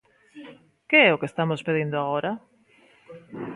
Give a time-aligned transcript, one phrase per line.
[0.89, 2.31] ¿Que é o que estamos pedindo agora?